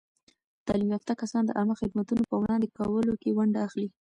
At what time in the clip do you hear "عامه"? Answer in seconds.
1.57-1.75